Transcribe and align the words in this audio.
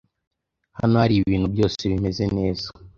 Hano 0.79 0.99
ibintu 1.19 1.47
byose 1.53 1.81
bimeze 1.91 2.23
neza? 2.37 2.67